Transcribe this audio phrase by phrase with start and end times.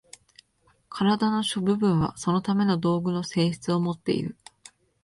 [0.89, 4.35] 身体の諸部分はそのための道具の性質をもっている。